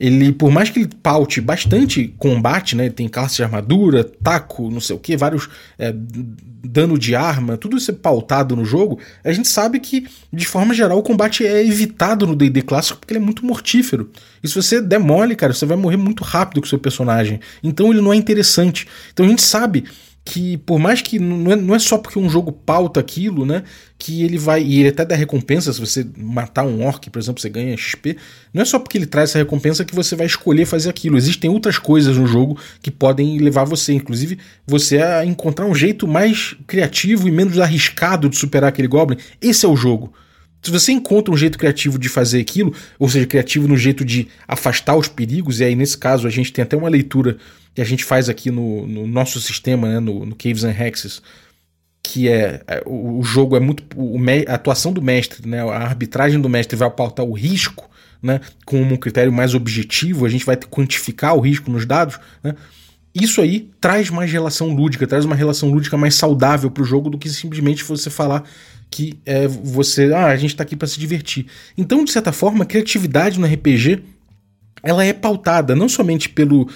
[0.00, 2.88] ele, por mais que ele paute bastante combate, né?
[2.88, 5.46] Tem classe de armadura, taco, não sei o que, vários
[5.78, 8.98] é, dano de arma, tudo isso é pautado no jogo.
[9.22, 13.12] A gente sabe que, de forma geral, o combate é evitado no DD clássico porque
[13.12, 14.10] ele é muito mortífero.
[14.42, 17.38] E se você der mole, cara, você vai morrer muito rápido com o seu personagem.
[17.62, 18.88] Então ele não é interessante.
[19.12, 19.84] Então a gente sabe
[20.24, 23.62] que por mais que não é, não é só porque um jogo pauta aquilo, né,
[23.98, 27.40] que ele vai e ele até dá recompensa se você matar um orc, por exemplo,
[27.40, 28.16] você ganha XP,
[28.52, 31.16] não é só porque ele traz essa recompensa que você vai escolher fazer aquilo.
[31.16, 36.06] Existem outras coisas no jogo que podem levar você, inclusive, você a encontrar um jeito
[36.06, 39.16] mais criativo e menos arriscado de superar aquele goblin.
[39.40, 40.12] Esse é o jogo.
[40.62, 44.28] Se você encontra um jeito criativo de fazer aquilo, ou seja, criativo no jeito de
[44.46, 47.38] afastar os perigos, e aí nesse caso a gente tem até uma leitura
[47.74, 51.22] que a gente faz aqui no, no nosso sistema, né, no, no, Caves and Hexes,
[52.02, 54.16] que é, é o, jogo é muito o,
[54.48, 57.88] a atuação do mestre, né, a arbitragem do mestre vai pautar o risco,
[58.22, 62.54] né, como um critério mais objetivo, a gente vai quantificar o risco nos dados, né,
[63.14, 67.10] isso aí traz mais relação lúdica, traz uma relação lúdica mais saudável para o jogo
[67.10, 68.44] do que simplesmente você falar
[68.88, 71.46] que é você, ah, a gente está aqui para se divertir.
[71.78, 74.02] Então, de certa forma, a criatividade no RPG
[74.82, 76.68] ela é pautada não somente pelo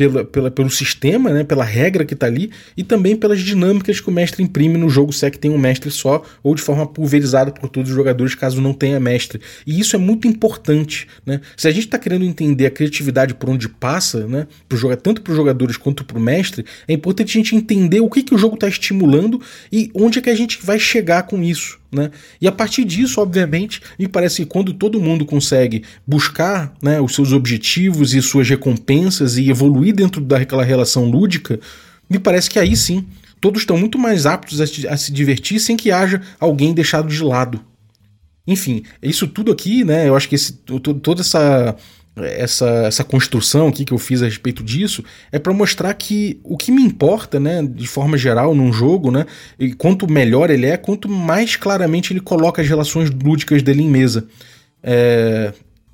[0.00, 4.08] pela, pela, pelo sistema, né, pela regra que está ali, e também pelas dinâmicas que
[4.08, 6.86] o mestre imprime no jogo, se é que tem um mestre só, ou de forma
[6.86, 9.42] pulverizada por todos os jogadores, caso não tenha mestre.
[9.66, 11.06] E isso é muito importante.
[11.26, 11.42] Né?
[11.54, 15.32] Se a gente está querendo entender a criatividade por onde passa, né, pro tanto para
[15.32, 18.38] os jogadores quanto para o mestre, é importante a gente entender o que, que o
[18.38, 19.38] jogo está estimulando
[19.70, 21.79] e onde é que a gente vai chegar com isso.
[21.92, 22.10] Né?
[22.40, 27.14] E a partir disso, obviamente, me parece que quando todo mundo consegue buscar né, os
[27.14, 31.58] seus objetivos e suas recompensas e evoluir dentro daquela relação lúdica,
[32.08, 33.06] me parece que aí sim
[33.40, 37.60] todos estão muito mais aptos a, se divertir sem que haja alguém deixado de lado.
[38.46, 40.08] Enfim, isso tudo aqui, né?
[40.08, 41.76] Eu acho que esse, toda essa
[42.24, 46.56] essa, essa construção aqui que eu fiz a respeito disso é para mostrar que o
[46.56, 49.26] que me importa, né, de forma geral num jogo, né,
[49.58, 53.88] e quanto melhor ele é, quanto mais claramente ele coloca as relações lúdicas dele em
[53.88, 54.26] mesa.
[54.82, 55.52] É,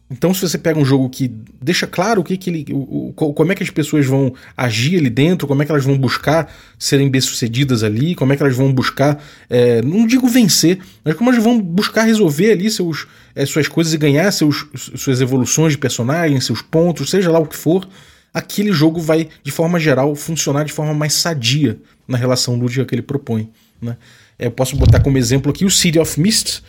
[0.09, 1.27] então, se você pega um jogo que
[1.61, 2.67] deixa claro o que, que ele.
[2.71, 5.85] O, o, como é que as pessoas vão agir ali dentro, como é que elas
[5.85, 9.21] vão buscar serem bem-sucedidas ali, como é que elas vão buscar.
[9.51, 13.93] É, não digo vencer, mas como elas vão buscar resolver ali seus, é, suas coisas
[13.95, 17.89] e ganhar seus, suas evoluções de personagem, seus pontos, seja lá o que for,
[18.33, 22.95] aquele jogo vai, de forma geral, funcionar de forma mais sadia na relação lúdica que
[22.95, 23.51] ele propõe.
[23.83, 23.97] Né?
[24.39, 26.63] É, eu posso botar como exemplo aqui o City of Mist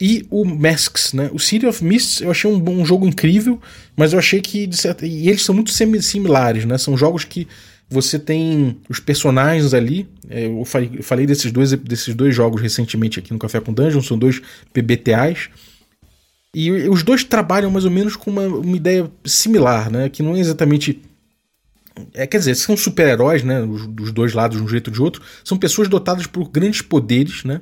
[0.00, 1.30] e o Masks, né?
[1.32, 3.60] O City of Mists eu achei um, um jogo incrível,
[3.96, 6.76] mas eu achei que certa, e eles são muito similares, né?
[6.78, 7.46] São jogos que
[7.88, 10.08] você tem os personagens ali.
[10.28, 10.64] É, eu
[11.02, 14.40] falei, desses dois desses dois jogos recentemente aqui no Café com Dungeon, são dois
[14.72, 15.50] PBTAs.
[16.54, 20.08] E os dois trabalham mais ou menos com uma, uma ideia similar, né?
[20.08, 21.00] Que não é exatamente
[22.14, 23.62] é, quer dizer, são super-heróis, né?
[23.62, 25.22] Os, dos dois lados, de um jeito ou de outro.
[25.44, 27.60] São pessoas dotadas por grandes poderes, né?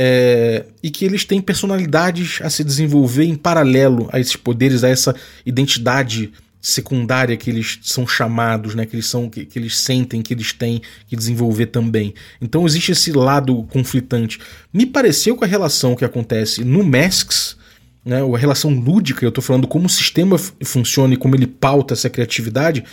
[0.00, 4.88] É, e que eles têm personalidades a se desenvolver em paralelo a esses poderes, a
[4.88, 5.12] essa
[5.44, 8.86] identidade secundária que eles são chamados, né?
[8.86, 12.14] Que eles são que, que, eles sentem que eles têm que desenvolver também.
[12.40, 14.38] Então existe esse lado conflitante.
[14.72, 17.56] Me pareceu com a relação que acontece no Masks,
[18.04, 18.20] né?
[18.22, 22.08] A relação lúdica, eu estou falando como o sistema funciona e como ele pauta essa
[22.08, 22.84] criatividade.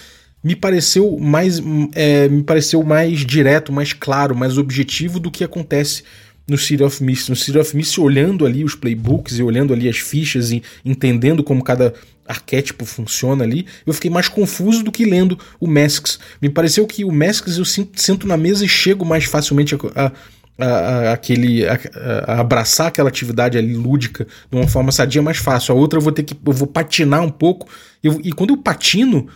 [0.44, 1.62] Me pareceu mais,
[1.94, 6.04] é, me pareceu mais direto, mais claro, mais objetivo do que acontece
[6.48, 7.30] no City of Mist.
[7.30, 11.44] No City of Mist, olhando ali os playbooks e olhando ali as fichas e entendendo
[11.44, 11.94] como cada
[12.28, 16.20] arquétipo funciona ali, eu fiquei mais confuso do que lendo o Masks.
[16.42, 20.12] Me pareceu que o Masks eu sento na mesa e chego mais facilmente a,
[20.58, 21.80] a, a, aquele, a,
[22.26, 25.74] a, abraçar aquela atividade ali lúdica de uma forma sadia mais fácil.
[25.74, 27.68] A outra eu vou ter que eu vou patinar um pouco.
[28.04, 29.28] Eu, e quando eu patino,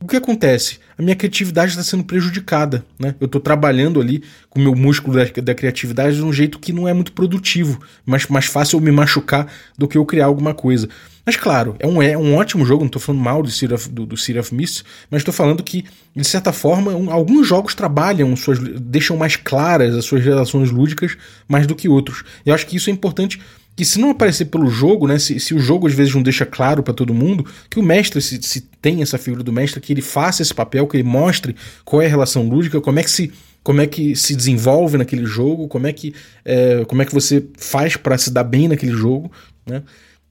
[0.00, 0.78] o que acontece?
[0.98, 3.14] A minha criatividade está sendo prejudicada, né?
[3.18, 6.72] Eu estou trabalhando ali com o meu músculo da, da, criatividade de um jeito que
[6.72, 10.52] não é muito produtivo, mas mais fácil eu me machucar do que eu criar alguma
[10.52, 10.88] coisa.
[11.24, 13.88] Mas claro, é um, é um ótimo jogo, não estou falando mal do City of,
[13.88, 17.74] do, do City of Mist, mas estou falando que, de certa forma, um, alguns jogos
[17.74, 21.16] trabalham, suas, deixam mais claras as suas relações lúdicas
[21.48, 22.22] mais do que outros.
[22.44, 23.40] Eu acho que isso é importante
[23.76, 26.46] que se não aparecer pelo jogo, né, se, se o jogo às vezes não deixa
[26.46, 29.92] claro para todo mundo, que o mestre, se, se tem essa figura do mestre, que
[29.92, 33.10] ele faça esse papel, que ele mostre qual é a relação lúdica, como é que
[33.10, 37.12] se como é que se desenvolve naquele jogo, como é que, é, como é que
[37.12, 39.28] você faz para se dar bem naquele jogo,
[39.66, 39.82] né?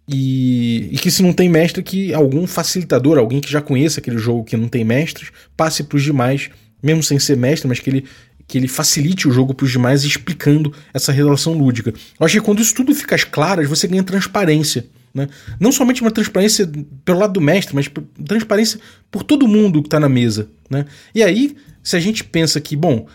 [0.07, 4.17] E, e, que se não tem mestre, que algum facilitador, alguém que já conheça aquele
[4.17, 6.49] jogo que não tem mestres, passe para os demais,
[6.81, 8.05] mesmo sem ser mestre, mas que ele
[8.47, 11.93] que ele facilite o jogo para os demais explicando essa relação lúdica.
[12.19, 14.85] Eu acho que quando isso tudo fica claro, você ganha transparência.
[15.13, 15.27] Né?
[15.59, 16.69] Não somente uma transparência
[17.03, 17.89] pelo lado do mestre, mas
[18.25, 18.79] transparência
[19.09, 20.49] por todo mundo que está na mesa.
[20.69, 20.85] Né?
[21.13, 23.07] E aí, se a gente pensa que, bom,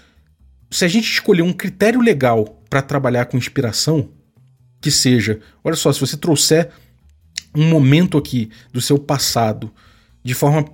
[0.70, 4.08] se a gente escolher um critério legal para trabalhar com inspiração,
[4.80, 6.70] que seja, olha só, se você trouxer
[7.54, 9.70] um momento aqui do seu passado
[10.24, 10.64] de forma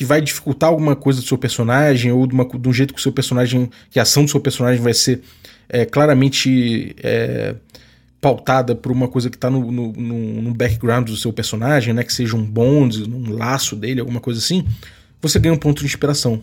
[0.00, 2.98] que vai dificultar alguma coisa do seu personagem, ou de, uma, de um jeito que
[2.98, 3.68] o seu personagem.
[3.90, 5.20] que a ação do seu personagem vai ser
[5.68, 7.54] é, claramente é,
[8.18, 12.02] pautada por uma coisa que está no, no, no, background do seu personagem, né?
[12.02, 14.66] Que seja um bond, um laço dele, alguma coisa assim,
[15.20, 16.42] você ganha um ponto de inspiração.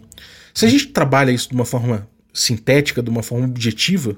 [0.54, 4.16] Se a gente trabalha isso de uma forma sintética, de uma forma objetiva,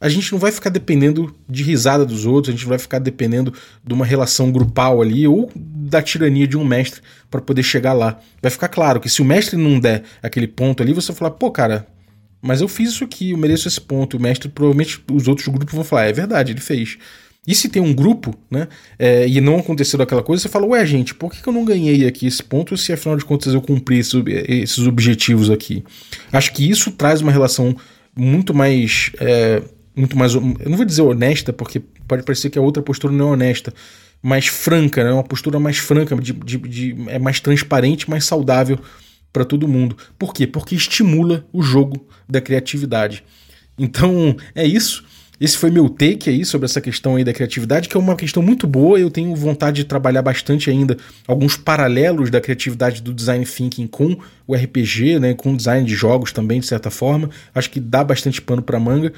[0.00, 3.52] a gente não vai ficar dependendo de risada dos outros, a gente vai ficar dependendo
[3.84, 8.20] de uma relação grupal ali ou da tirania de um mestre para poder chegar lá.
[8.42, 11.30] Vai ficar claro que se o mestre não der aquele ponto ali, você vai falar,
[11.32, 11.86] pô, cara,
[12.42, 14.16] mas eu fiz isso aqui, eu mereço esse ponto.
[14.16, 16.98] O mestre, provavelmente, os outros grupos vão falar, é verdade, ele fez.
[17.46, 18.66] E se tem um grupo, né,
[18.98, 22.06] é, e não aconteceu aquela coisa, você fala, ué, gente, por que, eu não ganhei
[22.06, 25.84] aqui esse ponto se afinal de contas eu cumpri esse, esses objetivos aqui?
[26.32, 27.76] Acho que isso traz uma relação
[28.16, 29.12] muito mais.
[29.20, 29.62] É,
[29.96, 30.34] muito mais.
[30.34, 33.72] Eu não vou dizer honesta, porque pode parecer que a outra postura não é honesta,
[34.22, 35.12] mais franca, né?
[35.12, 38.78] uma postura mais franca, de, de, de é mais transparente, mais saudável
[39.32, 39.96] para todo mundo.
[40.18, 40.46] Por quê?
[40.46, 43.24] Porque estimula o jogo da criatividade.
[43.78, 45.04] Então é isso.
[45.38, 48.42] Esse foi meu take aí sobre essa questão aí da criatividade, que é uma questão
[48.42, 48.98] muito boa.
[48.98, 50.96] Eu tenho vontade de trabalhar bastante ainda
[51.28, 55.94] alguns paralelos da criatividade do design thinking com o RPG, né, com o design de
[55.94, 57.28] jogos também, de certa forma.
[57.54, 59.12] Acho que dá bastante pano para manga.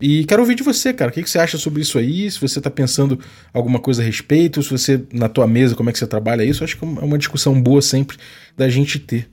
[0.00, 1.10] E quero ouvir de você, cara.
[1.10, 2.30] O que, você acha sobre isso aí?
[2.30, 3.18] Se você está pensando
[3.52, 6.64] alguma coisa a respeito, se você, na tua mesa, como é que você trabalha isso,
[6.64, 8.16] acho que é uma discussão boa sempre
[8.56, 9.28] da gente ter.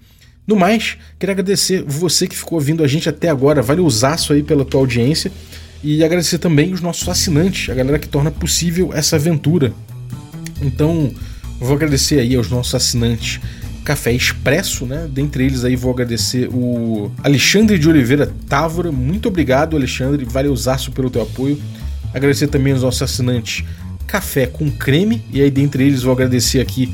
[0.46, 3.62] No mais, queria agradecer você que ficou ouvindo a gente até agora.
[3.62, 5.32] Vale usaço aí pela tua audiência.
[5.84, 9.74] E agradecer também os nossos assinantes, a galera que torna possível essa aventura.
[10.62, 11.14] Então,
[11.60, 13.40] vou agradecer aí aos nossos assinantes
[13.84, 15.08] café expresso, né?
[15.12, 18.92] Dentre eles aí vou agradecer o Alexandre de Oliveira Távora.
[18.92, 20.26] Muito obrigado, Alexandre.
[20.26, 21.60] Valeuzaço pelo teu apoio.
[22.14, 23.66] Agradecer também aos nossos assinantes
[24.08, 25.22] Café com Creme.
[25.32, 26.94] E aí, dentre eles, vou agradecer aqui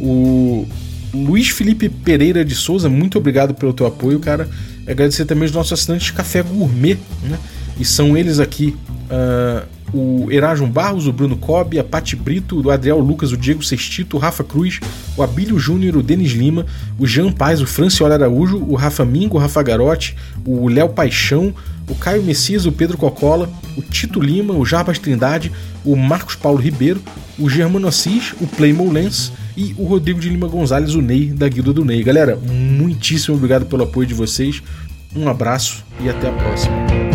[0.00, 0.66] o
[1.12, 2.88] Luiz Felipe Pereira de Souza.
[2.88, 4.48] Muito obrigado pelo teu apoio, cara.
[4.86, 7.38] Agradecer também os nossos assinantes Café Gourmet, né?
[7.78, 8.76] E são eles aqui.
[9.10, 13.62] Uh, o Erasmo Barros, o Bruno Cobb, a Pati Brito, o Adriel Lucas, o Diego
[13.62, 14.80] Sextito, o Rafa Cruz,
[15.16, 16.66] o Abílio Júnior, o Denis Lima,
[16.98, 21.54] o Jean Paz, o Franciola Araújo, o Rafa Mingo, o Rafa Garotti, o Léo Paixão,
[21.88, 25.50] o Caio Messias, o Pedro Cocola, o Tito Lima, o Jarbas Trindade,
[25.84, 27.02] o Marcos Paulo Ribeiro,
[27.38, 31.48] o Germano Assis, o Playmo Lens e o Rodrigo de Lima Gonzalez, o Ney, da
[31.48, 32.02] Guilda do Ney.
[32.04, 34.62] Galera, muitíssimo obrigado pelo apoio de vocês,
[35.14, 37.09] um abraço e até a próxima.